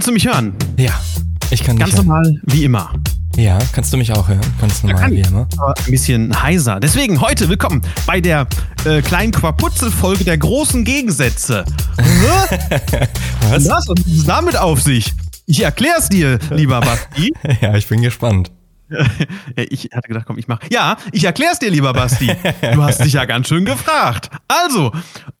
[0.00, 0.54] Kannst du mich hören?
[0.78, 0.98] Ja,
[1.50, 2.06] ich kann dich Ganz hören.
[2.06, 2.90] normal, wie immer.
[3.36, 4.40] Ja, kannst du mich auch hören?
[4.58, 5.26] Ganz normal, kann wie ich.
[5.26, 5.46] immer.
[5.58, 6.80] Aber ein bisschen heiser.
[6.80, 8.46] Deswegen heute willkommen bei der
[8.86, 11.66] äh, kleinen Quaputzel-Folge der großen Gegensätze.
[11.98, 12.56] Hä?
[13.50, 13.68] Was?
[13.68, 13.68] Was?
[13.68, 15.12] Was hat es damit auf sich?
[15.44, 17.34] Ich erklär's dir, lieber Basti.
[17.60, 18.50] Ja, ich bin gespannt.
[19.56, 20.60] Ja, ich hatte gedacht, komm, ich mach.
[20.70, 22.30] Ja, ich erklär's dir, lieber Basti.
[22.74, 24.30] Du hast dich ja ganz schön gefragt.
[24.48, 24.92] Also,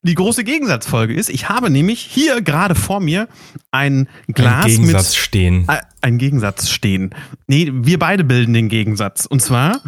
[0.02, 3.28] die große Gegensatzfolge ist, ich habe nämlich hier gerade vor mir
[3.70, 5.64] ein Glas Ein Gegensatz mit stehen.
[5.68, 7.14] Äh, ein Gegensatz stehen.
[7.46, 9.26] Nee, wir beide bilden den Gegensatz.
[9.26, 9.80] Und zwar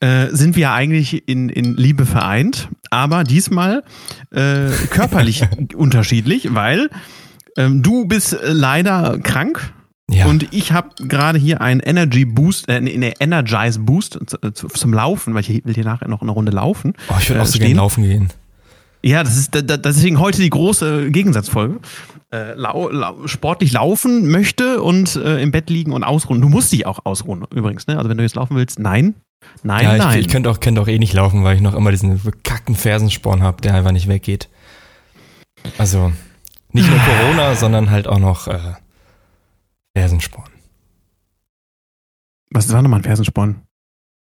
[0.00, 3.82] äh, sind wir eigentlich in, in Liebe vereint, aber diesmal
[4.30, 5.42] äh, körperlich
[5.74, 6.90] unterschiedlich, weil
[7.56, 9.72] ähm, du bist äh, leider krank.
[10.10, 10.26] Ja.
[10.26, 14.94] Und ich habe gerade hier einen Energy Boost, äh, nee, Energize Boost zu, zu, zum
[14.94, 16.94] Laufen, weil ich will hier nachher noch eine Runde laufen.
[17.08, 18.30] Oh, ich würde äh, auch so gerne laufen gehen.
[19.02, 21.80] Ja, das ist deswegen heute die große Gegensatzfolge.
[22.32, 26.40] Äh, lau, lau, sportlich laufen möchte und äh, im Bett liegen und ausruhen.
[26.40, 27.98] Du musst dich auch ausruhen übrigens, ne?
[27.98, 29.14] Also wenn du jetzt laufen willst, nein.
[29.62, 30.18] Nein, ja, nein.
[30.18, 32.74] ich, ich könnte auch, könnte auch eh nicht laufen, weil ich noch immer diesen bekackten
[32.74, 34.48] Fersensporn habe, der einfach nicht weggeht.
[35.78, 36.12] Also,
[36.72, 38.58] nicht nur Corona, sondern halt auch noch äh,
[39.96, 40.50] Fersensporn.
[42.50, 43.62] Was war nochmal ein Fersensporn?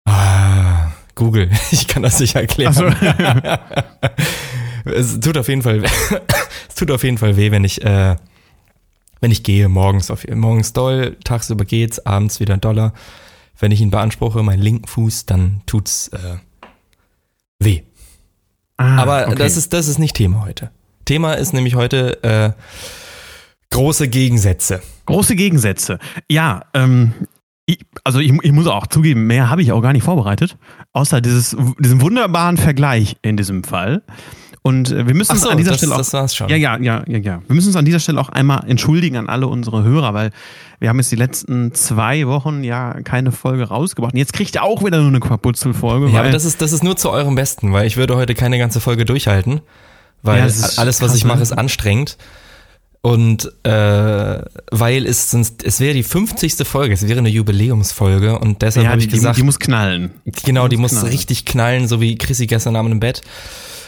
[0.05, 2.75] Ah, Google, ich kann das nicht erklären.
[3.45, 3.61] Ach
[4.87, 5.85] es tut auf jeden Fall,
[6.69, 8.17] es tut auf jeden Fall weh, wenn ich, äh,
[9.21, 12.93] wenn ich gehe morgens auf, morgens doll, tagsüber geht's, abends wieder doller.
[13.57, 16.39] Wenn ich ihn beanspruche, meinen linken Fuß, dann tut's äh,
[17.61, 17.83] weh.
[18.79, 19.37] Ah, Aber okay.
[19.37, 20.73] das ist, das ist nicht Thema heute.
[21.05, 22.51] Thema ist nämlich heute äh,
[23.73, 24.81] große Gegensätze.
[25.07, 25.99] große Gegensätze.
[26.31, 27.13] Ja, ähm,
[27.67, 30.57] ich, also ich, ich muss auch zugeben, mehr habe ich auch gar nicht vorbereitet,
[30.93, 34.03] außer dieses, diesen wunderbaren Vergleich in diesem Fall.
[34.65, 36.49] Und äh, wir müssen uns so, an dieser das, Stelle auch das war's schon.
[36.49, 37.43] Ja, ja, ja, ja, ja.
[37.47, 40.31] Wir müssen uns an dieser Stelle auch einmal entschuldigen an alle unsere Hörer, weil
[40.79, 44.13] wir haben jetzt die letzten zwei Wochen ja keine Folge rausgebracht.
[44.13, 46.11] Und jetzt kriegt ihr auch wieder nur eine Quaputzel-Folge.
[46.11, 48.57] Ja, aber das ist, das ist nur zu eurem Besten, weil ich würde heute keine
[48.59, 49.63] ganze Folge durchhalten,
[50.23, 51.43] weil Ja, alles, was krass, ich mache, ne?
[51.43, 52.17] ist anstrengend.
[53.05, 56.55] Und äh, weil es sonst, es wäre die 50.
[56.67, 59.59] Folge, es wäre eine Jubiläumsfolge und deshalb ja, habe die, ich gesagt, die, die muss
[59.59, 60.13] knallen.
[60.45, 61.13] genau, die die muss muss knallen.
[61.17, 63.23] richtig knallen, so wie Chrissy gestern Abend im Bett.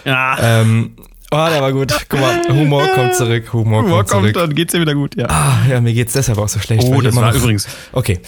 [0.04, 0.96] Ja, Ähm,
[1.30, 1.94] oh, der war gut.
[2.08, 4.34] Guck mal, Humor kommt zurück, Humor, Humor kommt zurück.
[4.34, 5.26] dann geht's dir wieder gut, ja.
[5.30, 6.82] Ah, ja, mir geht's deshalb auch so schlecht.
[6.84, 8.18] Oh, das war noch- übrigens, Okay.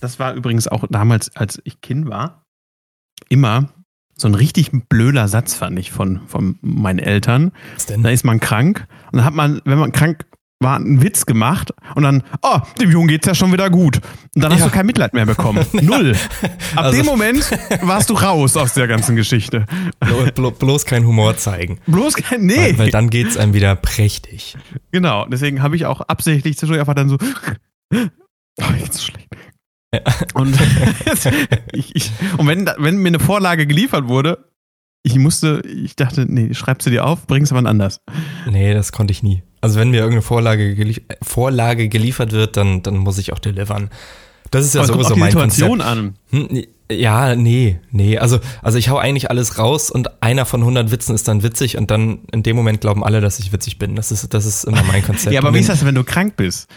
[0.00, 2.44] das war übrigens auch damals, als ich Kind war,
[3.28, 3.68] immer
[4.22, 7.52] so ein richtig blöder Satz, fand ich, von, von meinen Eltern.
[7.74, 8.02] Was denn?
[8.02, 10.24] Da ist man krank und dann hat man, wenn man krank
[10.60, 13.96] war, einen Witz gemacht und dann, oh, dem Jungen geht's ja schon wieder gut.
[14.36, 14.66] Und dann hast Ja.
[14.66, 15.66] du kein Mitleid mehr bekommen.
[15.72, 16.14] Null.
[16.76, 17.50] Ab Also- dem Moment
[17.82, 19.66] warst du raus aus der ganzen Geschichte.
[19.98, 21.80] Blo blo bloß kein Humor zeigen.
[21.88, 22.56] Bloß kein, nee.
[22.56, 24.56] Weil, weil dann geht's einem wieder prächtig.
[24.92, 27.18] Genau, deswegen habe ich auch absichtlich zwischendurch einfach dann so,
[27.92, 29.12] oh, jetzt ist
[30.34, 30.56] Und,
[31.72, 34.38] ich, ich, und wenn, wenn mir eine Vorlage geliefert wurde,
[35.02, 38.00] ich musste, ich dachte, nee, schreibst du dir auf, bringst aber anders.
[38.50, 39.42] Nee, das konnte ich nie.
[39.60, 43.38] Also wenn mir irgendeine Vorlage, gelie äh, Vorlage geliefert wird, dann, dann muss ich auch
[43.38, 43.90] delivern.
[44.50, 45.90] Das ist ja Aber sowieso mein Situation Konzept.
[45.90, 46.14] an.
[46.30, 48.18] Hm, Ja, nee, nee.
[48.18, 51.76] Also, also ich hau eigentlich alles raus und einer von 100 Witzen ist dann witzig
[51.78, 53.96] und dann in dem Moment glauben alle, dass ich witzig bin.
[53.96, 55.32] Das ist, das ist immer mein Konzept.
[55.32, 56.68] Ja, aber wie ist das, wenn du krank bist?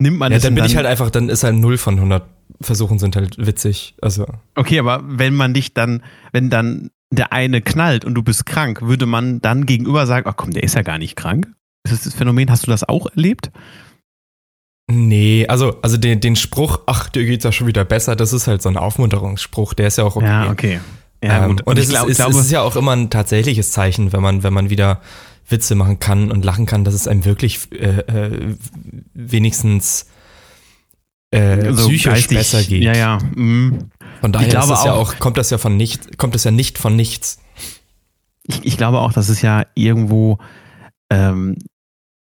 [0.00, 1.94] Nimmt man Ja, das dann bin dann ich halt einfach, dann ist halt 0 von
[1.96, 2.22] 100
[2.62, 3.94] Versuchen sind halt witzig.
[4.02, 6.02] Also, Okay, aber wenn man dich dann,
[6.32, 10.36] wenn dann der eine knallt und du bist krank, würde man dann gegenüber sagen, ach
[10.36, 11.48] komm, der ist ja gar nicht krank?
[11.84, 13.50] Ist das das Phänomen, hast du das auch erlebt?
[14.92, 18.48] nee, also, also den, den Spruch, ach, dir geht's ja schon wieder besser, das ist
[18.48, 20.26] halt so ein Aufmunterungsspruch, der ist ja auch okay.
[20.26, 20.80] Ja, okay.
[21.22, 21.66] Ja, ähm, gut.
[21.66, 24.22] Und, ich es, glaub- ist, glaube, es ist ja auch immer ein tatsächliches Zeichen, wenn
[24.22, 25.00] man, wenn man wieder
[25.50, 28.54] Witze machen kann und lachen kann, dass es einem wirklich äh, äh,
[29.14, 30.06] wenigstens
[31.32, 32.82] äh, so psychisch geistig- besser geht.
[32.82, 33.18] Ja, ja.
[33.18, 33.90] mm.
[34.20, 36.50] Von daher ist es ja auch- auch, kommt das ja von nicht, kommt es ja
[36.50, 37.38] nicht von nichts.
[38.44, 40.38] Ich, ich glaube auch, dass es ja irgendwo
[41.10, 41.56] ähm,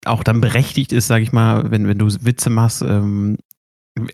[0.05, 3.37] auch dann berechtigt ist, sag ich mal, wenn, wenn du Witze machst, ähm,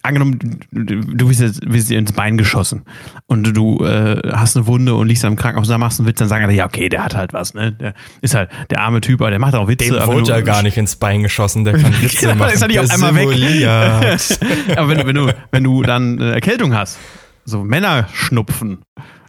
[0.04, 2.84] angenommen, du, wirst, jetzt, wirst dir ins Bein geschossen
[3.26, 6.20] und du äh, hast eine Wunde und liegst am Krankenhaus, da machst du einen Witz,
[6.20, 7.72] dann sagen alle, ja, okay, der hat halt was, ne?
[7.72, 9.86] Der ist halt der arme Typ, aber der macht auch Witze.
[9.86, 12.54] Dem wenn wurde ja gar nicht ins Bein geschossen, der kann Witze Genau, machen.
[12.54, 13.30] ist er nicht der auf einmal weg.
[13.30, 14.40] simuliert.
[14.78, 17.00] aber wenn, du- wenn, du, wenn du dann äh, Erkältung hast,
[17.46, 18.80] so Männerschnupfen,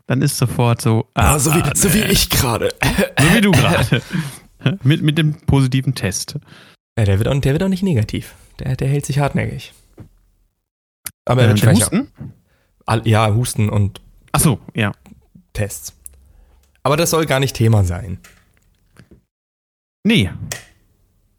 [0.07, 2.69] dann ist sofort so, Ah, so, wie, ah, so wie ich gerade.
[3.19, 4.03] so wie du gerade.
[4.83, 6.37] mit, mit dem positiven Test.
[6.99, 8.35] Ja, der wird, auch, der wird auch nicht negativ.
[8.59, 9.73] Der, der hält sich hartnäckig.
[11.25, 11.87] Aber er Äh, schwächer.
[11.87, 12.09] Husten?
[13.05, 14.01] Ja, Husten und
[14.33, 14.93] Ach so, ja.
[15.53, 15.95] Tests.
[16.83, 18.19] Aber das soll gar nicht Thema sein.
[20.05, 20.31] Nee.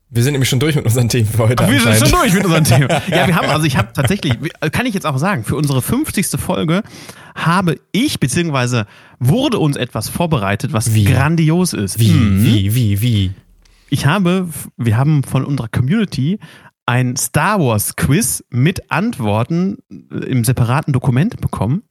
[0.10, 1.68] Wir sind nämlich schon durch mit unseren Themen für heute.
[1.68, 2.88] Wir sind schon durch mit unseren Themen.
[3.10, 4.34] Ja, wir haben, also ich habe tatsächlich,
[4.72, 6.28] kann ich jetzt auch sagen, für unsere 50.
[6.40, 6.84] Folge
[7.36, 8.86] habe ich, beziehungsweise
[9.20, 11.06] wurde uns etwas vorbereitet, was Wie?
[11.06, 12.00] grandios ist.
[12.00, 12.46] Wie, Mhm.
[12.46, 13.32] wie, wie, wie?
[13.90, 14.48] Ich habe,
[14.78, 16.40] wir haben von unserer Community
[16.86, 21.84] ein Star Wars Quiz mit Antworten im separaten Dokument bekommen,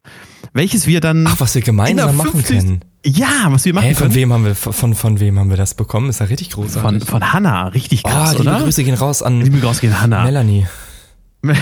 [0.53, 2.59] welches wir dann, Ach, was wir In gemeinsam machen 50.
[2.59, 2.85] können.
[3.07, 4.15] ja, was wir machen Hä, von können.
[4.15, 6.11] wem haben wir, von, von wem haben wir das bekommen?
[6.11, 7.05] Ist ja richtig Von, großartig.
[7.09, 8.61] von Hannah, richtig krass, oh, liebe oder?
[8.65, 10.25] Grüße gehen raus an Liebe Grüße gehen Hannah.
[10.25, 10.67] Melanie.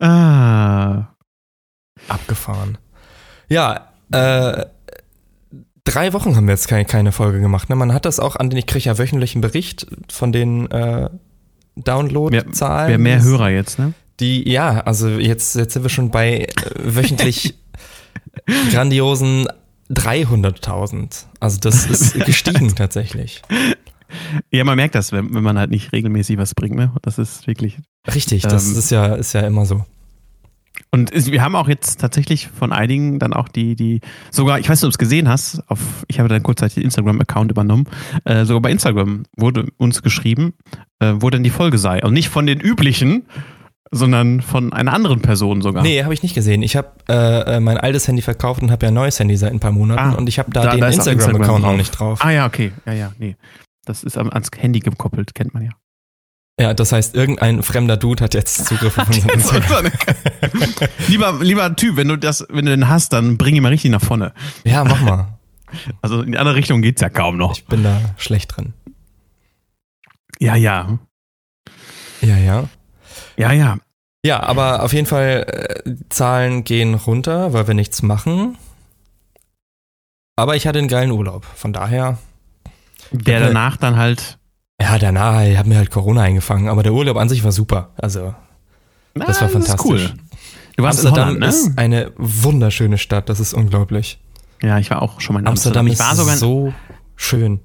[0.00, 1.06] ah,
[2.08, 2.78] Abgefahren.
[3.48, 4.64] Ja, äh,
[5.84, 7.68] drei Wochen haben wir jetzt keine, keine Folge gemacht.
[7.68, 7.76] Ne?
[7.76, 11.10] Man hat das auch an den, ich kriege ja wöchentlich einen Bericht von den äh,
[11.76, 12.90] Download-Zahlen.
[12.90, 13.94] Wer mehr Hörer jetzt, ne?
[14.20, 17.54] Die, ja, also jetzt, jetzt sind wir schon bei äh, wöchentlich
[18.70, 19.48] grandiosen
[19.90, 21.24] 300.000.
[21.40, 23.42] Also das ist gestiegen tatsächlich.
[24.50, 26.92] Ja, man merkt das, wenn, wenn man halt nicht regelmäßig was bringt, ne?
[27.02, 27.78] Das ist wirklich.
[28.14, 29.84] Richtig, das Ähm, ist ja, ist ja immer so.
[30.90, 34.80] Und wir haben auch jetzt tatsächlich von einigen dann auch die, die, sogar, ich weiß
[34.80, 35.78] nicht, ob du es gesehen hast, auf,
[36.08, 37.84] ich habe dann kurzzeitig den Instagram-Account übernommen,
[38.24, 40.54] äh, sogar bei Instagram wurde uns geschrieben,
[41.00, 42.02] äh, wo denn die Folge sei.
[42.02, 43.26] Und nicht von den üblichen,
[43.90, 45.82] sondern von einer anderen Person sogar.
[45.82, 46.62] Nee, habe ich nicht gesehen.
[46.62, 49.52] Ich habe äh, äh, mein altes Handy verkauft und habe ja ein neues Handy seit
[49.52, 51.76] ein paar Monaten Ah, und ich habe da, da- den auch Instagram-Account Instagram drauf.
[51.76, 52.24] nicht drauf.
[52.24, 52.72] Ah ja, okay.
[52.86, 53.36] Ja, ja, nee.
[53.84, 55.70] Das ist ans Handy gekoppelt, kennt man ja.
[56.62, 59.90] Ja, das heißt, irgendein fremder Dude hat jetzt Zugriff auf unseren Instagram.
[61.08, 63.90] lieber, lieber Typ, wenn du das, wenn du den hast, dann bring ihn mal richtig
[63.90, 64.32] nach vorne.
[64.62, 65.38] Ja, mach mal.
[66.02, 67.56] Also in die andere Richtung geht's ja kaum noch.
[67.56, 68.74] Ich bin da schlecht drin.
[70.38, 71.00] Ja, ja.
[72.20, 72.68] Ja, ja.
[73.36, 73.78] Ja, ja.
[74.24, 78.56] Ja, aber auf jeden Fall, äh, Zahlen gehen runter, weil wir nichts machen.
[80.36, 81.44] Aber ich hatte einen geilen Urlaub.
[81.44, 82.18] Von daher,
[83.10, 84.38] Der danach dann halt.
[84.82, 87.90] Ja, danach, ich habe mir halt Corona eingefangen, aber der Urlaub an sich war super.
[87.96, 88.34] Also,
[89.14, 89.74] das war Ah, fantastisch.
[90.02, 90.14] Ist cool.
[90.76, 91.74] Du warst Amsterdam in Holland, ist ne?
[91.78, 94.18] eine wunderschöne Stadt, das ist unglaublich.
[94.62, 95.86] Ja, ich war auch schon mal in Amsterdam, Amsterdam.
[95.92, 96.34] Ich war sogar.
[96.34, 96.72] ist so
[97.16, 97.60] schön.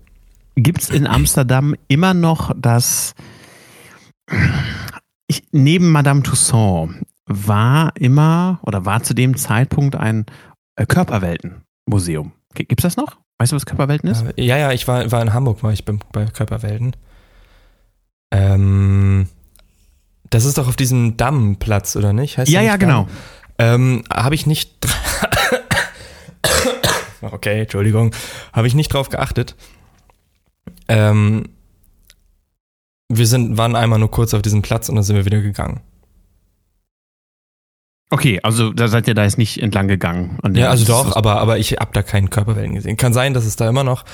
[0.56, 3.14] Gibt's in Amsterdam immer noch das?
[5.28, 6.94] Ich, neben Madame Tussauds
[7.26, 10.26] war immer oder war zu dem Zeitpunkt ein
[10.76, 12.32] äh, Körperweltenmuseum.
[12.56, 13.18] G- Gibt's das noch?
[13.38, 14.24] Weißt du, was Körperwelten ist?
[14.24, 16.96] Äh, Ja, ja, ich war, war in Hamburg, war ich bei Körperwelten.
[18.32, 19.28] Ähm,
[20.30, 22.38] das ist doch auf diesem Dammplatz, oder nicht?
[22.38, 23.04] Heißt ja, der ja, nicht genau.
[23.04, 23.12] Damm?
[23.60, 24.72] Ähm, habe ich nicht.
[27.22, 28.14] okay, Entschuldigung.
[28.54, 29.56] Habe ich nicht drauf geachtet.
[30.88, 31.50] Ähm,
[33.10, 35.82] wir sind, waren einmal nur kurz auf diesem Platz und dann sind wir wieder gegangen.
[38.10, 40.40] Okay, also da seid ihr da jetzt nicht entlang gegangen.
[40.54, 42.96] Ja, also doch, aber, aber ich habe da keinen Körperwellen gesehen.
[42.96, 44.06] Kann sein, dass es da immer noch.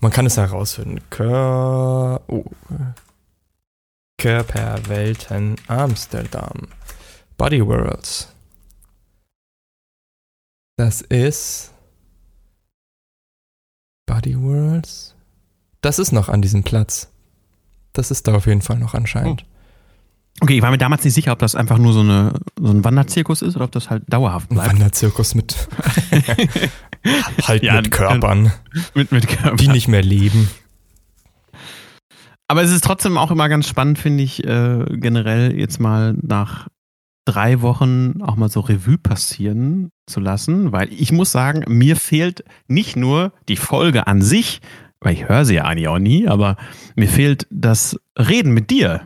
[0.00, 1.00] Man kann es herausfinden.
[1.10, 2.44] Kör, oh.
[4.18, 6.68] Körperwelten Amsterdam.
[7.36, 8.28] Body Worlds.
[10.76, 11.72] Das ist.
[14.06, 15.14] Body Worlds?
[15.80, 17.10] Das ist noch an diesem Platz.
[17.92, 19.44] Das ist da auf jeden Fall noch anscheinend.
[20.40, 22.82] Okay, ich war mir damals nicht sicher, ob das einfach nur so, eine, so ein
[22.82, 24.70] Wanderzirkus ist oder ob das halt dauerhaft Ein bleibt.
[24.72, 25.68] Wanderzirkus mit.
[27.42, 28.52] halt Ja, mit Körpern,
[28.94, 29.56] mit, mit Körper.
[29.56, 30.50] die nicht mehr leben.
[32.48, 36.68] Aber es ist trotzdem auch immer ganz spannend, finde ich, äh, generell jetzt mal nach
[37.24, 42.44] drei Wochen auch mal so Revue passieren zu lassen, weil ich muss sagen, mir fehlt
[42.68, 44.60] nicht nur die Folge an sich,
[45.00, 46.56] weil ich höre sie ja eigentlich auch nie, aber
[46.96, 49.02] mir fehlt das Reden mit dir.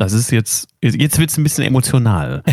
[0.00, 2.42] Das ist jetzt, jetzt wird es ein bisschen emotional.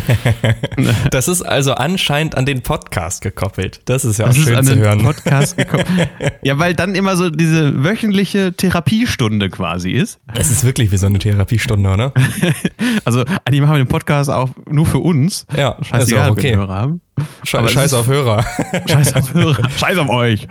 [1.11, 3.79] Das ist also anscheinend an den Podcast gekoppelt.
[3.85, 5.01] Das ist ja auch Das schön an zu den hören.
[5.01, 5.85] Podcast gekommen.
[6.43, 10.19] Ja, weil dann immer so diese wöchentliche Therapiestunde quasi ist.
[10.33, 12.13] Es ist wirklich wie so eine Therapiestunde, oder?
[13.05, 15.45] Also eigentlich machen wir den Podcast auch nur für uns.
[15.55, 16.55] Ja, Scheißegal, wir okay.
[16.55, 17.01] Hörer haben.
[17.43, 18.45] Sche Aber Scheiß auf Hörer.
[18.87, 19.69] Scheiß auf Hörer.
[19.69, 20.47] Scheiß auf euch.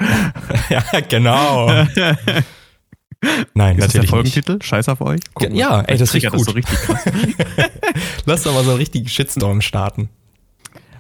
[0.71, 1.71] ja, genau.
[3.55, 4.11] Nein, Ist das der natürlich nicht.
[4.11, 4.59] Folgentitel?
[4.63, 5.21] Scheiß auf euch?
[5.41, 7.05] Ja, ja, ey, das triggert riecht so richtig krass.
[8.27, 10.09] Lass doch mal so einen richtigen Shitstorm starten.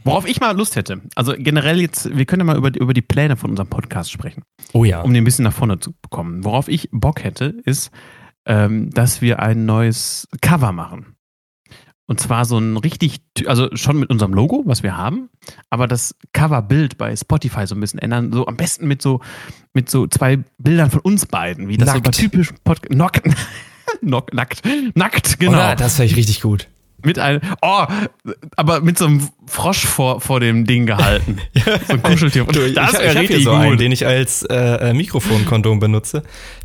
[0.04, 2.94] Worauf ich mal Lust hätte, also generell jetzt, wir können ja mal über, die- über
[2.94, 5.00] die Pläne von unserem Podcast sprechen, Oh ja.
[5.00, 6.44] um den ein bisschen nach vorne zu bekommen.
[6.44, 7.90] Worauf ich Bock hätte, ist,
[8.46, 11.15] ähm, dass wir ein neues Cover machen.
[12.08, 15.28] Und zwar so ein richtig, also schon mit unserem Logo, was wir haben,
[15.70, 18.32] aber das Coverbild bei Spotify so ein bisschen ändern.
[18.32, 19.20] So am besten mit so,
[19.72, 22.16] mit so zwei Bildern von uns beiden, wie das so bei Nackt.
[22.16, 22.94] typischen Podcast.
[22.94, 23.28] Nackt.
[24.02, 24.62] Nackt.
[24.94, 25.52] Nackt, genau.
[25.52, 25.76] Oder?
[25.76, 26.68] Das wäre ich richtig gut.
[27.04, 27.84] Mit einem, oh,
[28.56, 31.38] aber mit so einem Frosch vor, vor dem Ding gehalten.
[31.86, 32.44] So ein Kuscheltier.
[32.44, 33.60] Du, das ich, ich richtig hier so gut.
[33.60, 34.54] einen, den ich als äh,
[34.90, 36.22] äh, Mikrofonkondom benutze.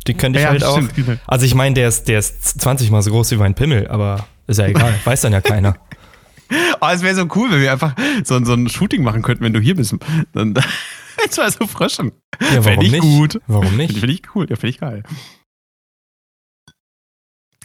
[0.08, 0.76] Den könnte ich Ja, halt auch.
[0.76, 1.12] stimmt, genau.
[1.26, 4.26] Also ich meine, der ist, der ist 20 mal so groß wie mein Pimmel, aber
[4.46, 4.94] ist ja egal.
[5.04, 5.76] Weiß dann ja keiner.
[6.80, 9.52] Oh, es wäre so cool, wenn wir einfach so, so ein Shooting machen könnten, wenn
[9.52, 9.94] du hier bist.
[10.32, 10.54] Dann,
[11.24, 12.12] jetzt mal so Fröschen.
[12.52, 13.00] Ja, warum nicht?
[13.00, 13.40] gut.
[13.46, 13.98] Warum Finde nicht?
[14.00, 14.46] find ich cool.
[14.48, 15.02] Ja, finde ich geil.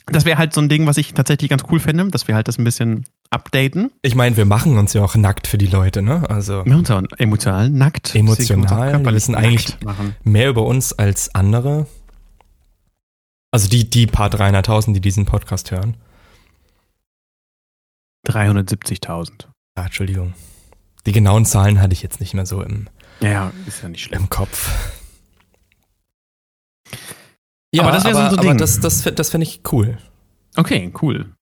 [0.08, 2.48] Das wäre halt so ein Ding, was ich tatsächlich ganz cool fände, dass wir halt
[2.48, 3.92] das ein bisschen updaten.
[4.02, 6.30] Ich meine, wir machen uns ja auch nackt für die Leute, ne?
[6.30, 8.16] Also Wir uns auch emotional nackt.
[8.16, 10.16] Emotional, auch wir wissen körperlich eigentlich- machen.
[10.24, 11.88] mehr über uns als andere.
[13.52, 15.98] Also die, die paar 300.000, die diesen Podcast hören.
[18.28, 19.48] 370.000.
[19.78, 20.34] Ja, Entschuldigung.
[21.06, 22.88] Die genauen Zahlen hatte ich jetzt nicht mehr so im,
[23.22, 24.22] Ja, ja, ist ja nicht schlimm.
[24.24, 24.70] im Kopf.
[27.84, 28.58] Aber das wär so ein aber Ding.
[28.58, 29.98] das, das, das fände ich cool.
[30.56, 31.34] Okay, cool.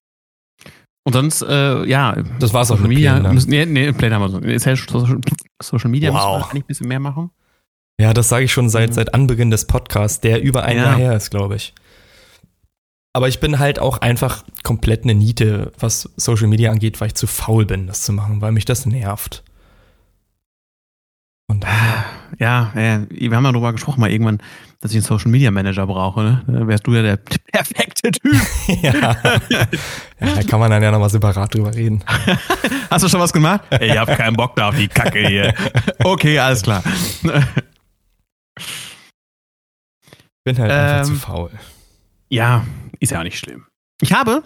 [1.04, 2.16] Und sonst, äh, ja.
[2.40, 3.12] Das war's auch mit Media.
[3.12, 3.34] Plänen dann.
[3.34, 4.40] Müssen, nee, nee, Pläne haben wir so.
[4.40, 5.20] Ja Social,
[5.62, 6.16] Social Media Wow.
[6.16, 7.30] müssen wir eigentlich ein bisschen mehr machen.
[8.00, 10.82] Ja, das sage ich schon seit, seit Anbeginn des Podcasts, der über ein Ja.
[10.84, 11.74] Jahr her ist, glaube ich.
[13.14, 17.14] Aber ich bin halt auch einfach komplett eine Niete, was Social Media angeht, weil ich
[17.14, 19.42] zu faul bin, das zu machen, weil mich das nervt.
[21.48, 21.64] Und
[22.38, 24.42] Ja, ja, wir haben ja darüber gesprochen, mal irgendwann,
[24.80, 26.22] dass ich einen Social Media Manager brauche.
[26.22, 26.44] Ne?
[26.46, 27.16] Da wärst du ja der
[27.52, 28.36] perfekte Typ.
[28.82, 29.16] ja.
[29.48, 29.66] ja,
[30.18, 32.04] da kann man dann ja nochmal separat drüber reden.
[32.90, 33.62] Hast du schon was gemacht?
[33.70, 35.54] Ey, ich hab keinen Bock da auf die Kacke hier.
[36.04, 36.82] Okay, alles klar.
[40.44, 41.50] Bin halt einfach zu Ähm, faul.
[42.28, 42.64] Ja,
[43.00, 43.66] ist ja auch nicht schlimm.
[44.00, 44.42] Ich habe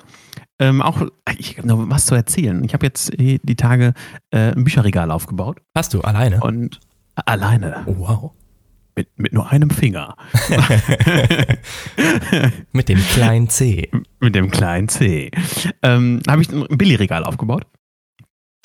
[0.60, 1.02] ähm, auch
[1.38, 2.62] ich hab noch was zu erzählen.
[2.64, 3.94] Ich habe jetzt äh, die Tage
[4.30, 6.40] äh, ein Bücherregal aufgebaut Hast du alleine?
[6.40, 6.78] und
[7.26, 8.32] alleine wow.
[8.96, 10.16] mit, mit nur einem Finger.
[12.72, 13.90] Mit dem kleinen C.
[14.20, 15.30] mit dem kleinen C.
[15.82, 17.66] Ähm, habe ich ein Billigregal aufgebaut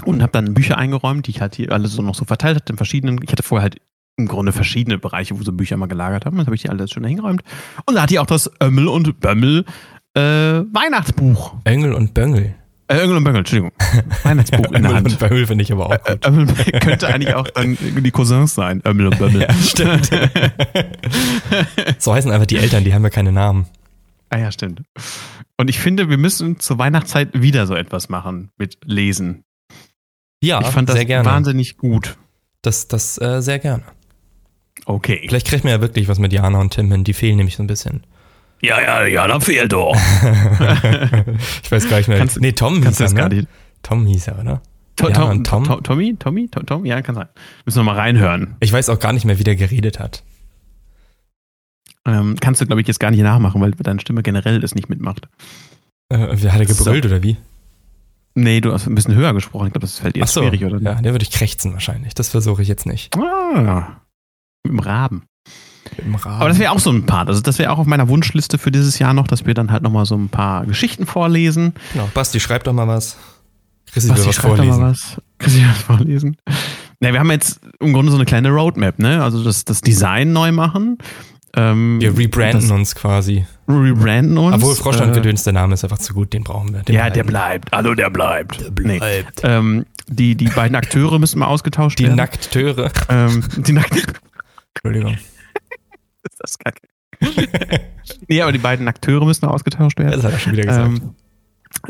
[0.06, 2.74] und habe dann Bücher eingeräumt, die ich halt hier alles so noch so verteilt hatte
[2.74, 3.20] in verschiedenen.
[3.24, 3.82] Ich hatte vorher halt
[4.18, 6.38] im Grunde verschiedene Bereiche, wo so Bücher mal gelagert haben.
[6.38, 7.44] Das habe ich die alles schon hingeräumt.
[7.86, 9.66] Und da hatte ich auch das Ömmel und Bömmel
[10.14, 11.56] äh, Weihnachtsbuch.
[11.68, 12.56] Öngel und Böngel.
[12.88, 13.72] Äh, Ömmel und Bömmel, Entschuldigung.
[14.24, 15.20] Weihnachtsbuch in der Öngel und Hand.
[15.20, 16.26] Böngel finde ich aber auch gut.
[16.26, 16.48] Ömmel
[16.80, 18.82] könnte eigentlich auch dann die Cousins sein.
[18.86, 19.42] Ömmel und Bömmel.
[19.48, 20.10] Ja, stimmt.
[21.98, 23.68] so heißen einfach die Eltern, die haben ja keine Namen.
[24.30, 24.84] Ah ja, stimmt.
[25.58, 29.44] Und ich finde, wir müssen zur Weihnachtszeit wieder so etwas machen mit Lesen.
[30.42, 31.26] Ja, ich fand das sehr gerne.
[31.28, 32.18] wahnsinnig gut.
[32.62, 33.84] Das, das äh, sehr gerne.
[34.86, 35.24] Okay.
[35.28, 37.04] Vielleicht kriegt man ja wirklich was mit Jana und Tim hin.
[37.04, 38.06] Die fehlen nämlich so ein bisschen.
[38.62, 39.96] Ja, ja, ja, da fehlt doch.
[41.64, 42.18] ich weiß gar nicht mehr.
[42.18, 43.36] Kannst- nee, Tom Kannst hieß du er, das gar ne?
[43.36, 43.48] nicht?
[43.84, 44.62] Tom hieß er, oder?
[44.96, 45.64] To, Ja, Tom, Tom?
[45.66, 46.16] Tom, Tommy?
[46.18, 46.48] Tommy?
[46.50, 46.86] Tom, Tom?
[46.86, 47.28] Ja, kann sein.
[47.66, 48.56] Müssen wir mal reinhören.
[48.62, 50.24] Ich weiß auch gar nicht mehr, wie der geredet hat.
[52.08, 54.90] Ähm, kannst du, glaube ich, jetzt gar nicht nachmachen, weil deine Stimme generell das nicht
[54.90, 55.28] mitmacht.
[56.10, 57.38] Äh, wie hat er gebrüllt oder wie?
[58.36, 59.68] Nee, du hast ein bisschen höher gesprochen.
[59.68, 60.80] Ich glaube, das fällt dir Ach so, schwierig, oder?
[60.82, 62.14] ja, der würde ich krächzen wahrscheinlich.
[62.14, 63.16] Das versuche ich jetzt nicht.
[63.18, 64.02] Ah,
[64.64, 65.24] mit dem Raben.
[65.98, 66.36] Im Rahmen.
[66.42, 67.28] Aber das wäre auch so ein Part.
[67.30, 69.84] Also, das wäre auch auf meiner Wunschliste für dieses Jahr noch, dass wir dann halt
[69.84, 71.74] nochmal so ein paar Geschichten vorlesen.
[71.94, 72.10] genau.
[72.14, 73.18] Basti, schreib doch mal was.
[73.92, 74.82] Chrissy Was, will was schreib doch vorlesen.
[74.82, 75.22] mal was.
[75.38, 76.38] Kannst du was vorlesen?
[77.00, 79.24] Na, wir haben jetzt im Grunde so eine kleine Roadmap, ne?
[79.24, 80.98] Also das, das Design neu machen.
[81.58, 83.46] Ähm, Wir rebranden uns quasi.
[83.68, 84.56] rebranden uns.
[84.56, 86.82] Obwohl Froschland Äh, der Name ist einfach zu gut, den brauchen wir.
[86.82, 87.30] Den Ja, der behalten.
[87.30, 87.72] bleibt.
[87.72, 88.62] Hallo, der bleibt.
[88.62, 89.42] Der bleibt.
[89.44, 92.16] Ähm, die, die beiden Akteure müssen mal ausgetauscht Die werden.
[92.18, 92.92] Nackteure.
[93.10, 94.04] ähm, die Nackten.
[94.76, 95.18] Entschuldigung.
[96.46, 96.74] Ist das
[97.30, 97.82] kacke.
[98.28, 100.12] nee, aber die beiden Akteure müssen ausgetauscht werden.
[100.12, 101.02] Das hat er schon wieder gesagt.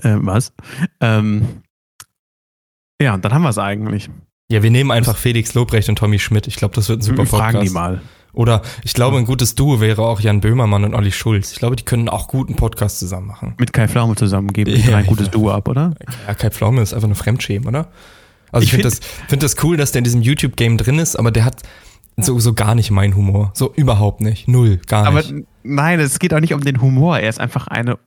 [0.03, 0.53] Ähm, äh, was?
[1.01, 1.61] Ähm,
[3.01, 4.09] ja, dann haben wir es eigentlich.
[4.51, 6.47] ja, wir nehmen einfach Felix Lobrecht und Tommy Schmidt.
[6.47, 7.69] Ich glaube, das wird ein super wir fragen Podcast.
[7.69, 8.01] die mal.
[8.33, 11.53] Oder ich glaube, ein gutes Duo wäre auch Jan Böhmermann und Olli Schulz.
[11.53, 13.55] Ich glaube, die können auch gut einen Podcast zusammen machen.
[13.57, 15.29] Mit Kai Pflaume zusammen geben die Ja, ein gutes.
[15.31, 15.93] Duo ab, oder?
[16.27, 17.91] Ja, Kai Pflaume ist einfach eine Fremdschämen, oder?
[18.51, 20.99] Also ich, Ich finde find- das, find das cool, dass der in diesem YouTube-Game drin
[20.99, 21.61] ist, aber der hat
[22.17, 23.51] so, so gar nicht meinen Humor.
[23.55, 24.47] So überhaupt nicht.
[24.47, 25.33] Null, gar Aber nicht.
[25.63, 27.19] nein, es geht auch nicht um den Humor.
[27.19, 27.97] Er ist einfach eine.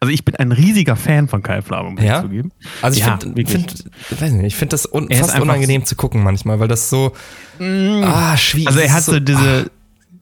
[0.00, 2.16] Also ich bin ein riesiger Fan von Kai Pflaume, muss Ja?
[2.16, 2.50] ich zugeben.
[2.82, 3.84] Also ich ja, finde, find,
[4.20, 7.12] weiß nicht, ich finde das un Er fast unangenehm zu gucken manchmal, weil das so,
[7.60, 8.68] ah, schwierig.
[8.68, 9.70] Also er hat so diese,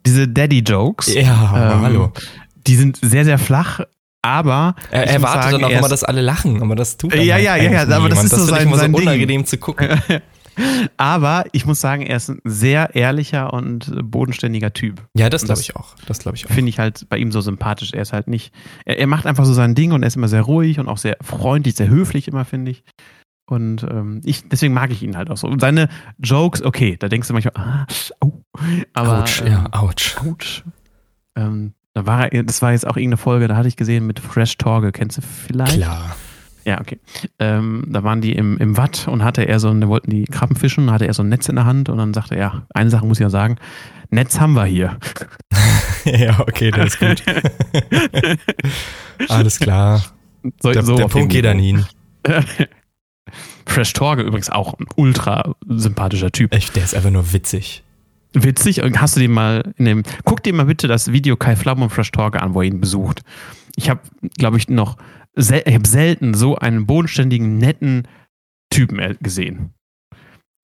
[0.04, 1.14] diese Daddy-Jokes.
[1.14, 2.12] Ja, aber Ähm, hallo.
[2.66, 3.80] Die sind sehr, sehr flach,
[4.22, 7.18] aber Er erwartet sagen, dann auch er immer, dass alle lachen, aber das tut Ja,
[7.18, 8.92] halt ja, ja, eigentlich ja, aber das ist so finde ich sein- immer so sein
[8.92, 9.02] Ding.
[9.02, 9.88] unangenehm zu gucken.
[10.96, 15.02] aber ich muss sagen, er ist ein sehr ehrlicher und bodenständiger Typ.
[15.16, 15.94] Ja, das glaube ich auch.
[16.06, 16.50] Das glaube ich auch.
[16.50, 17.92] Finde ich halt bei ihm so sympathisch.
[17.92, 20.28] Er ist halt nicht, er, er macht einfach so sein Ding und er ist immer
[20.28, 22.84] sehr ruhig und auch sehr freundlich, sehr höflich immer, finde ich.
[23.46, 25.46] Und ähm, ich, deswegen mag ich ihn halt auch so.
[25.46, 27.86] Und seine Jokes, okay, da denkst du manchmal, ah,
[28.20, 28.42] au.
[28.94, 30.16] Aber, Autsch, ähm, ja, ouch.
[30.24, 30.64] Autsch.
[31.36, 34.56] Ähm, da war das war jetzt auch irgendeine Folge, da hatte ich gesehen mit Fresh
[34.56, 35.74] Torge, kennst du vielleicht?
[35.74, 36.16] Klar.
[36.64, 36.98] Ja, okay.
[37.38, 40.56] Ähm, da waren die im, im Watt und hatte er so, da wollten die Krabben
[40.56, 42.90] fischen, hatte er so ein Netz in der Hand und dann sagte er, ja, eine
[42.90, 43.56] Sache muss ich ja sagen,
[44.10, 44.96] Netz haben wir hier.
[46.04, 47.22] ja, okay, das ist gut.
[49.28, 50.02] Alles klar.
[50.62, 51.86] So, Der, so der Punkt geht an ihn.
[53.66, 56.54] Fresh Torge übrigens auch ein ultra sympathischer Typ.
[56.54, 57.82] Echt, der ist einfach nur witzig.
[58.34, 58.82] Witzig.
[58.82, 60.02] Und Hast du den mal in dem.
[60.24, 62.80] Guck dir mal bitte das Video Kai Flamm und Fresh Torge an, wo er ihn
[62.80, 63.22] besucht.
[63.76, 64.00] Ich habe,
[64.36, 64.96] glaube ich, noch
[65.36, 68.06] sel ich hab selten so einen bodenständigen, netten
[68.70, 69.74] Typen er- gesehen.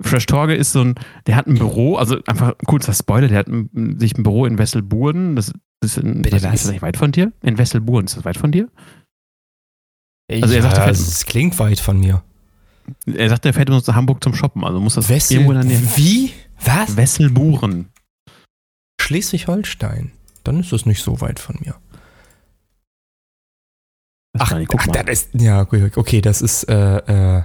[0.03, 0.95] Fresh Torge ist so ein,
[1.27, 4.57] der hat ein Büro, also einfach kurzer Spoiler, der hat ein, sich ein Büro in
[4.59, 5.37] Wesselburden.
[5.37, 5.53] Das
[5.85, 6.55] ist, in, Bitte was?
[6.55, 7.33] ist das nicht weit von dir?
[7.43, 8.69] In Wesselburden, ist das weit von dir?
[10.31, 12.23] Also er sagt, er fährt- es klingt weit von mir.
[13.07, 15.83] Er sagt, er fährt immer zu Hamburg zum Shoppen, also muss das Wessel, irgendwo Nähe.
[15.97, 16.33] wie?
[16.65, 16.97] Was?
[16.97, 17.89] Wesselburen.
[19.01, 20.13] Schleswig-Holstein.
[20.45, 21.75] Dann ist das nicht so weit von mir.
[24.39, 25.03] Ach, nicht, guck ach mal.
[25.05, 26.97] das ist, ja, okay, das ist, äh,
[27.39, 27.43] äh,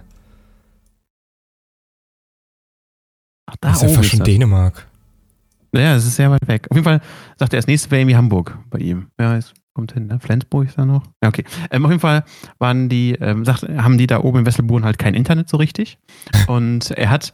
[3.47, 4.25] Ach, da das ist ja fast schon das.
[4.25, 4.87] Dänemark.
[5.73, 6.67] Ja, es ist sehr weit weg.
[6.69, 7.01] Auf jeden Fall
[7.37, 9.07] sagt er, das nächste wäre irgendwie Hamburg bei ihm.
[9.19, 10.19] Ja, es kommt hin, ne?
[10.19, 11.03] Flensburg ist da noch.
[11.21, 11.43] Ja, okay.
[11.69, 12.23] Ähm, auf jeden Fall
[12.59, 15.97] waren die, ähm, sagt, haben die da oben in Wesselburen halt kein Internet so richtig.
[16.47, 17.33] Und er hat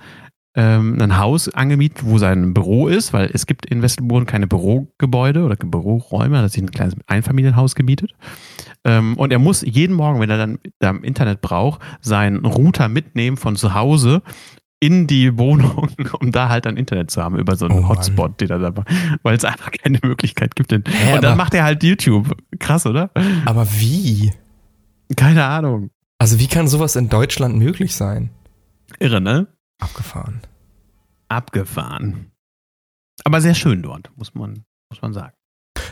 [0.56, 5.44] ähm, ein Haus angemietet, wo sein Büro ist, weil es gibt in Wesselburen keine Bürogebäude
[5.44, 8.12] oder Büroräume, da hat sich ein kleines Einfamilienhaus gemietet.
[8.84, 12.90] Ähm, und er muss jeden Morgen, wenn er dann da im Internet braucht, seinen Router
[12.90, 14.22] mitnehmen von zu Hause
[14.82, 15.90] in die Wohnung,
[16.20, 17.90] um da halt dann Internet zu haben über so einen Oh.
[17.90, 18.74] Hotspot, den er da
[19.24, 20.72] weil es einfach keine Möglichkeit gibt.
[20.74, 20.82] Hä,
[21.16, 22.36] und dann macht er halt YouTube.
[22.60, 23.12] Krass, oder?
[23.46, 24.34] Aber wie?
[25.16, 25.92] Keine Ahnung.
[26.18, 28.32] Also wie kann sowas in Deutschland möglich sein?
[29.00, 29.48] Irre, ne?
[29.82, 30.42] Abgefahren.
[31.28, 32.32] Abgefahren.
[33.26, 35.34] Aber sehr schön dort, muss man, muss man sagen.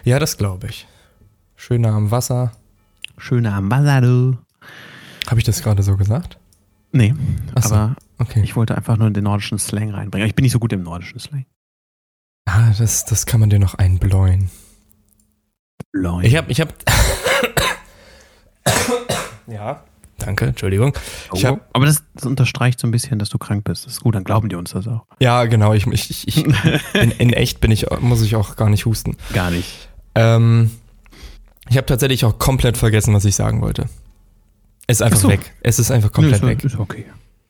[0.05, 0.87] Ja, das glaube ich.
[1.55, 2.53] Schöner am Wasser.
[3.17, 4.37] Schöner am Wasser, du.
[5.27, 6.37] Habe ich das gerade so gesagt?
[6.91, 7.13] Nee,
[7.55, 7.75] Ach so.
[7.75, 8.41] aber Okay.
[8.43, 10.27] ich wollte einfach nur den nordischen Slang reinbringen.
[10.27, 11.45] Ich bin nicht so gut im nordischen Slang.
[12.45, 14.49] Ah, das, das kann man dir noch einbläuen.
[15.93, 16.27] Leute.
[16.27, 16.73] Ich habe, ich habe.
[19.47, 19.83] ja.
[20.19, 20.93] Danke, Entschuldigung.
[21.33, 23.85] Ich hab, aber das, das unterstreicht so ein bisschen, dass du krank bist.
[23.85, 25.05] Das ist gut, dann glauben die uns das auch.
[25.19, 25.73] ja, genau.
[25.73, 26.45] Ich, ich, ich, ich
[26.93, 29.17] in, in echt bin ich, muss ich auch gar nicht husten.
[29.33, 29.89] Gar nicht.
[30.15, 30.71] Ähm,
[31.69, 33.87] ich habe tatsächlich auch komplett vergessen, was ich sagen wollte.
[34.87, 35.29] Es ist einfach Ach so.
[35.29, 35.53] weg.
[35.61, 36.63] Es ist einfach komplett Nö, weg.
[36.63, 37.05] ist, ist okay.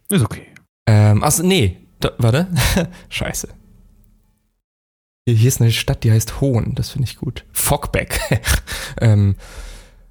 [0.10, 0.48] Ist okay.
[0.88, 1.78] Ähm, achso, nee.
[2.00, 2.48] Da, warte.
[3.10, 3.48] Scheiße.
[5.26, 6.76] Hier, hier ist eine Stadt, die heißt Hohn.
[6.76, 7.46] Das finde ich gut.
[7.54, 8.20] Fockbeck.
[9.02, 9.36] ähm,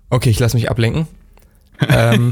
[0.08, 1.06] okay, ich lasse mich ablenken.
[1.88, 2.30] Ähm,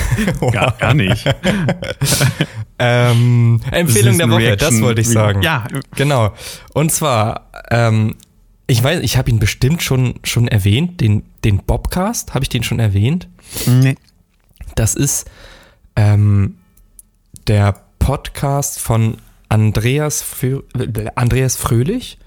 [0.52, 1.26] Gar, gar nicht.
[2.78, 5.42] ähm, Empfehlung Das der Woche, das Reaction- wollte ich sagen.
[5.42, 6.32] Ja, Genau.
[6.72, 8.16] Und zwar, ähm,
[8.66, 12.62] ich weiß, ich habe ihn bestimmt schon, schon erwähnt, den, den Bobcast, habe ich den
[12.62, 13.28] schon erwähnt?
[13.66, 13.96] nee.
[14.74, 15.30] Das ist
[15.94, 16.56] ähm,
[17.46, 20.62] der Podcast von Andreas, Frö
[21.14, 22.18] Andreas Fröhlich.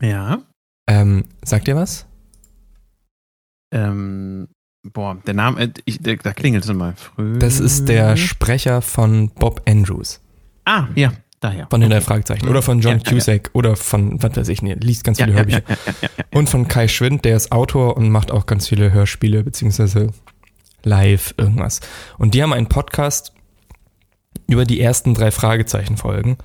[0.00, 0.40] Ja.
[0.88, 2.06] Ähm, sagt ihr was?
[3.72, 4.48] Ähm,
[4.92, 6.94] boah, der Name, äh, ich, der, da klingelt es mal.
[6.96, 7.38] Früh.
[7.38, 10.20] Das ist der Sprecher von Bob Andrews,
[10.64, 11.66] Ah, ja, daher.
[11.70, 12.48] von den drei Fragezeichen.
[12.48, 13.12] Oder von John Ja, ja, ja.
[13.12, 15.62] Cusack oder von, was weiß ich, nee, liest ganz viele ja, Hörbücher.
[16.32, 20.08] Und von Kai Schwind, der ist Autor und macht auch ganz viele Hörspiele, beziehungsweise
[20.84, 21.80] live irgendwas.
[22.18, 23.32] Und die haben einen Podcast
[24.48, 26.36] über die ersten drei Fragezeichen-Folgen.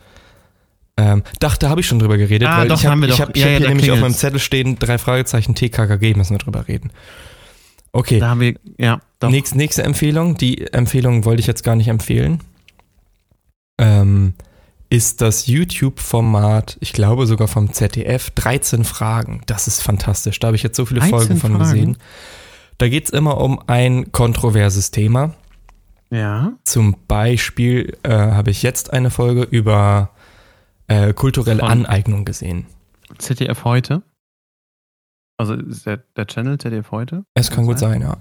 [0.98, 3.16] Ähm, dachte, habe ich schon drüber geredet, Ah, weil doch, ich habe haben wir ich
[3.16, 3.28] doch.
[3.28, 4.14] hab, ich hab hier da nämlich auf meinem.
[4.14, 6.92] Zettel stehen, drei Fragezeichen TKKG, müssen wir drüber reden.
[7.94, 9.30] Okay, Da haben wir, ja, doch.
[9.30, 12.40] Nächst, nächste Empfehlung, die Empfehlung wollte ich jetzt gar nicht empfehlen,
[13.80, 14.34] ähm,
[14.90, 19.42] ist das YouTube-Format, ich glaube sogar vom ZDF, 13 Fragen.
[19.46, 20.40] Das ist fantastisch.
[20.40, 21.64] Da habe ich jetzt so viele 13 Folgen von Fragen?
[21.64, 21.98] gesehen.
[22.78, 25.34] Da geht es immer um ein kontroverses Thema.
[26.10, 26.54] Ja.
[26.66, 30.12] Zum Beispiel äh, habe ich jetzt eine Folge über
[30.88, 32.66] äh, kulturelle Von- Aneignung gesehen.
[33.18, 34.02] ZDF heute.
[35.42, 37.24] Also ist der, der Channel ZDF heute?
[37.34, 38.18] Es kann gut sein, ja.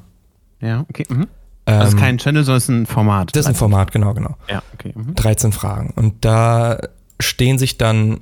[0.61, 1.05] Ja, okay.
[1.09, 1.27] Mhm.
[1.67, 3.37] Ähm, Also kein Channel, sondern es ist ein Format.
[3.37, 4.37] das ist ein Format, genau, genau.
[4.49, 4.93] Ja, okay.
[4.95, 5.15] Mhm.
[5.15, 5.93] 13 Fragen.
[5.97, 6.79] Und da
[7.21, 8.21] stehen sich dann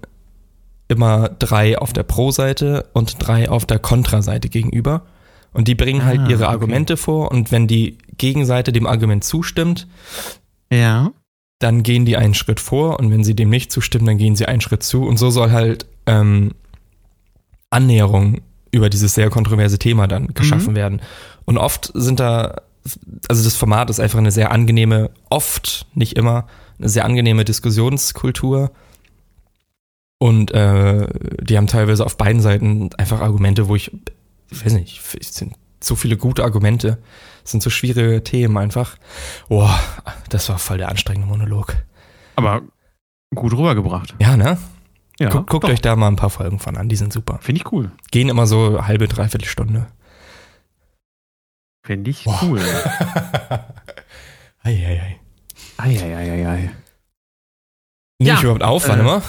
[0.89, 5.03] immer drei auf der Pro-Seite und drei auf der Kontra-Seite gegenüber.
[5.53, 6.53] Und die bringen halt Ah, ihre okay.
[6.53, 7.31] Argumente vor.
[7.31, 9.87] Und wenn die Gegenseite dem Argument zustimmt,
[10.73, 11.11] Ja.
[11.61, 12.99] dann gehen die einen Schritt vor.
[12.99, 15.05] Und wenn sie dem nicht zustimmen, dann gehen sie einen Schritt zu.
[15.05, 16.53] Und so soll halt ähm,
[17.71, 20.77] Annäherung über dieses sehr kontroverse Thema dann geschaffen Mhm.
[20.77, 21.03] werden.
[21.45, 22.61] Und oft sind da,
[23.29, 26.47] also das Format ist einfach eine sehr angenehme, oft, nicht immer,
[26.79, 28.71] eine sehr angenehme Diskussionskultur.
[30.19, 31.07] Und äh,
[31.41, 33.93] die haben teilweise auf beiden Seiten einfach Argumente, wo ich,
[34.51, 36.99] ich weiß nicht, es sind so viele gute Argumente.
[37.43, 38.97] Das sind so schwierige Themen einfach.
[39.49, 39.79] Boah,
[40.29, 41.77] das war voll der anstrengende Monolog.
[42.37, 42.63] Aber
[43.35, 44.15] gut rübergebracht.
[44.21, 44.59] Ja, ne?
[45.21, 45.71] Ja, Guckt, guckt doch.
[45.71, 47.39] euch da mal ein paar Folgen von an, die sind super.
[47.41, 47.91] Finde ich cool.
[48.11, 49.87] Gehen immer so halbe, dreiviertel Stunde.
[51.85, 52.39] Finde ich Boah.
[52.43, 52.61] cool.
[54.63, 55.19] Eieiei.
[55.79, 56.59] Eieieiei.
[56.61, 56.73] Nehme
[58.21, 58.85] Ja, ich überhaupt auf?
[58.85, 58.89] äh.
[58.91, 59.23] Warte mal.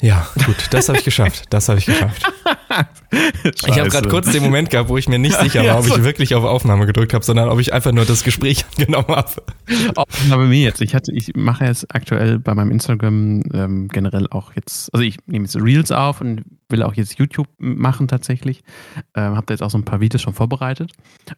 [0.00, 1.44] Ja, gut, das habe ich geschafft.
[1.50, 2.22] Das habe ich geschafft.
[3.66, 6.02] Ich habe gerade kurz den Moment gehabt, wo ich mir nicht sicher war, ob ich
[6.02, 9.42] wirklich auf Aufnahme gedrückt habe, sondern ob ich einfach nur das Gespräch angenommen habe.
[10.28, 10.80] Bei mir jetzt.
[10.80, 15.18] Ich hatte, ich mache jetzt aktuell bei meinem Instagram ähm, generell auch jetzt, also ich
[15.26, 18.62] nehme jetzt Reels auf und will auch jetzt YouTube machen tatsächlich.
[19.14, 20.92] Ähm, habe da jetzt auch so ein paar Videos schon vorbereitet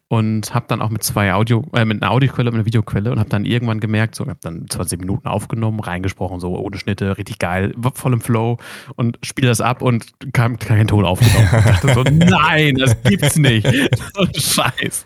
[0.07, 3.19] und habe dann auch mit zwei Audio, äh, mit einer Audioquelle und einer Videoquelle und
[3.19, 7.17] habe dann irgendwann gemerkt, so, ich habe dann 20 Minuten aufgenommen, reingesprochen, so ohne Schnitte,
[7.17, 8.57] richtig geil, voll im Flow
[8.95, 11.63] und spiele das ab und kam kein Ton aufgenommen.
[11.67, 13.67] Ich dachte so, nein, das gibt's nicht.
[14.37, 15.05] Scheiß.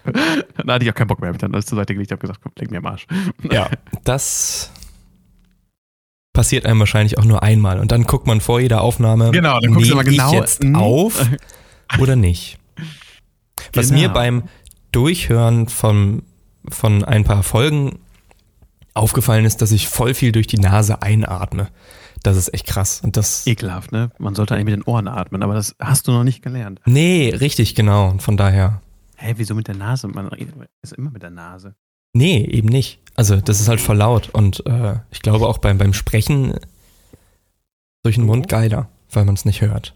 [0.58, 2.22] Dann hatte ich auch keinen Bock mehr, hab ich dann alles zur Seite gelegt, habe
[2.22, 3.06] gesagt, komm, leg mir am Arsch.
[3.52, 3.70] Ja,
[4.04, 4.72] das
[6.34, 7.80] passiert einem wahrscheinlich auch nur einmal.
[7.80, 10.64] Und dann guckt man vor jeder Aufnahme, Genau, dann guckst du mal genau, ich jetzt
[10.76, 11.26] auf
[12.00, 12.58] oder nicht.
[13.74, 14.02] Was Genau.
[14.02, 14.44] mir beim
[14.92, 16.24] Durchhören von,
[16.68, 18.00] von ein paar Folgen
[18.94, 21.68] aufgefallen ist, dass ich voll viel durch die Nase einatme.
[22.24, 23.02] Das ist echt krass.
[23.02, 23.48] Und das.
[23.48, 24.12] Ekelhaft, ne?
[24.18, 26.82] Man sollte eigentlich mit den Ohren atmen, aber das hast du noch nicht gelernt.
[26.86, 28.10] Nee, richtig, genau.
[28.10, 28.82] Und von daher.
[29.16, 30.08] Hä, wieso mit der Nase?
[30.08, 31.76] Man redet ist immer mit der Nase.
[32.14, 33.00] Nee, eben nicht.
[33.16, 34.30] Also, das ist halt voll laut.
[34.30, 36.56] Und äh, ich glaube auch beim, beim Sprechen
[38.04, 39.94] durch den Mund geiler, weil man es nicht hört.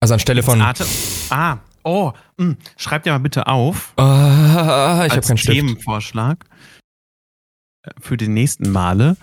[0.00, 0.60] Also anstelle von.
[0.60, 0.86] Atem.
[1.30, 3.94] Ah, oh, mh, schreib dir mal bitte auf.
[3.96, 5.56] Ah, ich habe keinen Stift.
[5.56, 6.44] Themenvorschlag
[7.82, 9.16] äh, für die nächsten Male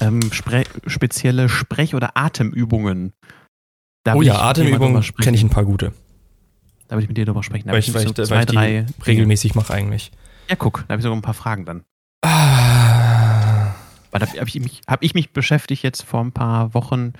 [0.00, 3.12] ähm, spre spezielle Sprech- oder Atemübungen.
[4.04, 5.92] Da Oh ja, Atemübungen kenne ich ein paar gute.
[6.88, 7.66] Da will ich mit dir drüber sprechen.
[7.66, 10.12] Da Weil ich, weil so ich, weil zwei, ich die drei regelmäßig mache eigentlich.
[10.48, 11.84] Ja, guck, da habe ich sogar ein paar Fragen dann.
[12.24, 13.74] Ah,
[14.12, 17.12] Weil da habe ich, mich- hab ich mich beschäftigt jetzt vor ein paar Wochen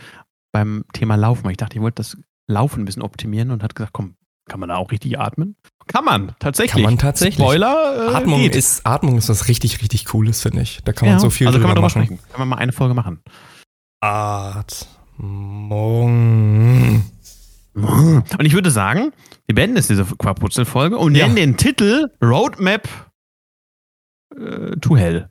[0.53, 1.45] beim Thema Laufen.
[1.45, 4.15] weil Ich dachte, ich wollte das Laufen ein bisschen optimieren und hat gesagt, komm,
[4.49, 5.57] kann man da auch richtig atmen?
[5.89, 6.73] Kann man, tatsächlich.
[6.73, 7.37] Kann man tatsächlich.
[7.45, 8.57] Spoiler, äh, Atmung, geht.
[8.57, 10.81] ist, Atmung ist was richtig, richtig Cooles, finde ich.
[10.85, 12.17] Da kann man Ja, so viel also kann man drüber drüber machen.
[12.17, 12.31] sprechen.
[12.33, 13.21] Kann man mal eine Folge machen.
[15.77, 17.05] Atmung.
[17.75, 19.13] Und ich würde sagen,
[19.47, 21.25] wir beenden jetzt diese Quaputzel-Folge und Ja.
[21.27, 22.89] nennen den Titel Roadmap
[24.37, 25.31] äh, to Hell.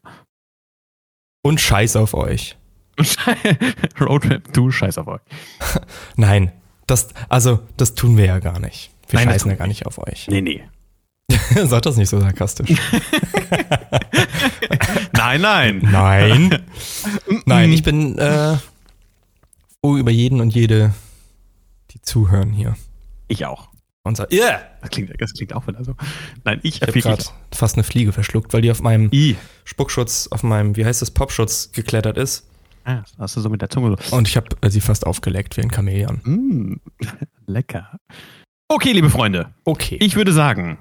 [1.44, 2.58] Und Scheiß auf euch.
[4.00, 5.22] Roadmap to Scheiß auf euch.
[6.16, 6.52] Nein,
[6.88, 8.92] das, also, das tun wir ja gar nicht.
[9.08, 10.28] Wir Nein, scheißen ja gar nicht auf euch.
[10.28, 10.64] Nee, nee.
[11.66, 12.70] Sag das nicht so sarkastisch.
[15.14, 15.80] Nein, nein.
[15.92, 16.64] Nein.
[17.46, 18.58] Nein, ich bin äh,
[19.82, 20.94] froh über jeden und jede,
[21.92, 22.76] die zuhören hier.
[23.28, 23.70] Ich auch.
[24.04, 24.62] Und sagt, yeah!
[24.82, 25.96] Das klingt, das klingt auch wieder so.
[26.44, 29.36] Nein, ich Ich habe gerade fast eine Fliege verschluckt, weil die auf meinem I.
[29.64, 32.46] Spuckschutz, auf meinem, wie heißt das, Popschutz geklettert ist.
[32.84, 34.16] Ah, das hast du so mit der Zunge so.
[34.16, 36.22] Und ich habe sie fast aufgeleckt wie ein Chamäleon.
[36.24, 36.76] Mm,
[37.48, 38.00] lecker.
[38.68, 39.98] Okay, liebe Freunde, Okay.
[40.02, 40.78] ich würde sagen,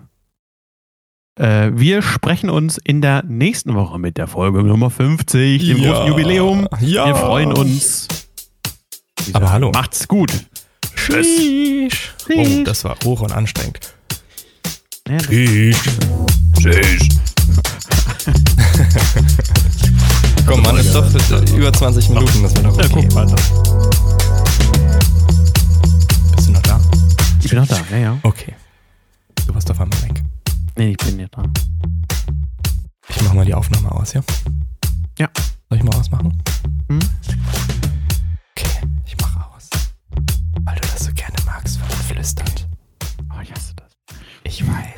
[1.38, 6.06] äh, wir sprechen uns in der nächsten Woche mit der Folge Nummer 50, dem großen
[6.06, 6.66] Jubiläum.
[6.80, 7.06] Ja.
[7.06, 8.08] Wir freuen uns.
[9.32, 9.70] Aber hallo.
[9.72, 10.30] Macht's gut.
[10.96, 11.26] Tschüss.
[12.26, 12.60] Tschüss.
[12.60, 13.80] Oh, das war hoch und anstrengend.
[15.08, 15.76] Ja, Tschüss.
[16.58, 17.08] Tschüss.
[20.46, 21.04] Komm, Mann, ist doch
[21.54, 23.06] über 20 Minuten, das wäre doch Ja, okay.
[23.08, 23.36] guck weiter.
[27.54, 28.18] bin noch da, ja, ja.
[28.22, 28.54] Okay.
[29.46, 30.22] Du warst auf einmal weg.
[30.76, 31.44] Nee, ich bin nicht da.
[33.08, 34.22] Ich mach mal die Aufnahme aus, ja?
[35.18, 35.28] Ja.
[35.68, 36.42] Soll ich mal ausmachen?
[36.88, 36.98] Hm?
[38.56, 39.68] Okay, ich mache aus.
[40.64, 42.68] Weil du das so gerne magst, wenn man flüstert.
[43.30, 43.92] Oh, ich hasse das.
[44.42, 44.93] Ich weiß.